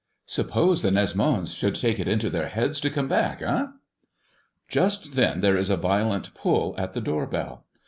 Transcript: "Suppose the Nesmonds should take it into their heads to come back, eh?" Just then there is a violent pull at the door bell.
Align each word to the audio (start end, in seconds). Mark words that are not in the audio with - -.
"Suppose 0.25 0.81
the 0.81 0.89
Nesmonds 0.89 1.53
should 1.53 1.75
take 1.75 1.99
it 1.99 2.07
into 2.07 2.31
their 2.31 2.47
heads 2.47 2.79
to 2.79 2.89
come 2.89 3.07
back, 3.07 3.39
eh?" 3.43 3.67
Just 4.67 5.13
then 5.13 5.41
there 5.41 5.55
is 5.57 5.69
a 5.69 5.77
violent 5.77 6.33
pull 6.33 6.73
at 6.75 6.93
the 6.95 7.01
door 7.01 7.27
bell. 7.27 7.65